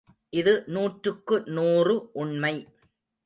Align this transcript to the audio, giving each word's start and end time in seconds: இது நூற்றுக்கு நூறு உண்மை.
இது 0.33 0.53
நூற்றுக்கு 0.67 1.37
நூறு 1.47 1.95
உண்மை. 2.13 2.53